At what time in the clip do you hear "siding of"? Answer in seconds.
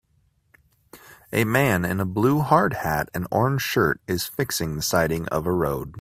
4.81-5.45